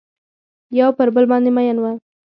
یو 0.79 0.89
پر 0.97 1.07
بل 1.15 1.25
باندې 1.31 1.49
میین 1.55 1.77
وه 1.79 1.91